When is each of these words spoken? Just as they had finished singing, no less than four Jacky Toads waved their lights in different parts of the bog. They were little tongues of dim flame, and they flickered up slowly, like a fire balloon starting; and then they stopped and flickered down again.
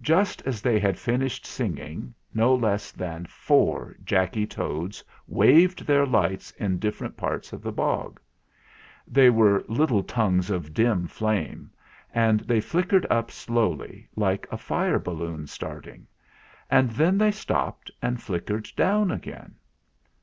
Just 0.00 0.40
as 0.46 0.62
they 0.62 0.78
had 0.80 0.98
finished 0.98 1.44
singing, 1.44 2.14
no 2.32 2.54
less 2.54 2.90
than 2.90 3.26
four 3.26 3.94
Jacky 4.02 4.46
Toads 4.46 5.04
waved 5.26 5.84
their 5.86 6.06
lights 6.06 6.50
in 6.52 6.78
different 6.78 7.18
parts 7.18 7.52
of 7.52 7.60
the 7.60 7.70
bog. 7.70 8.18
They 9.06 9.28
were 9.28 9.62
little 9.68 10.02
tongues 10.02 10.48
of 10.48 10.72
dim 10.72 11.06
flame, 11.06 11.70
and 12.14 12.40
they 12.40 12.62
flickered 12.62 13.06
up 13.10 13.30
slowly, 13.30 14.08
like 14.16 14.46
a 14.50 14.56
fire 14.56 14.98
balloon 14.98 15.46
starting; 15.46 16.06
and 16.70 16.92
then 16.92 17.18
they 17.18 17.30
stopped 17.30 17.90
and 18.00 18.22
flickered 18.22 18.70
down 18.74 19.10
again. 19.10 19.54